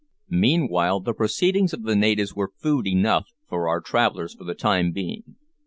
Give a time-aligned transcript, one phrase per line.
[0.31, 4.91] Meanwhile the proceedings of the natives were food enough for our travellers for the time
[4.91, 5.35] being.